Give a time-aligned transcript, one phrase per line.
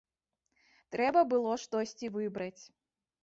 [0.95, 2.61] Трэба было штосьці выбраць.